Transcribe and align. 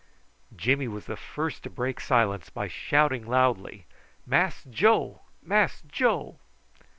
Jimmy 0.55 0.87
was 0.87 1.05
the 1.05 1.15
first 1.15 1.61
to 1.61 1.69
break 1.69 1.99
silence 1.99 2.49
by 2.49 2.67
shouting 2.67 3.23
loudly: 3.27 3.85
"Mass 4.25 4.63
Joe! 4.67 5.21
Mass 5.43 5.83
Joe!" 5.87 6.39